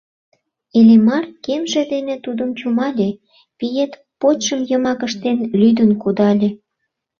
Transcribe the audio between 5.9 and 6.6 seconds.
кудале!